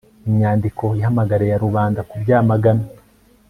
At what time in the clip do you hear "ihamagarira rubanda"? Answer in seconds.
0.99-1.99